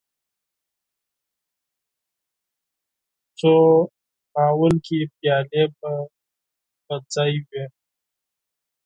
[3.39, 3.53] څو
[4.33, 5.63] ناولې پيالې
[6.85, 7.63] په ځای وې.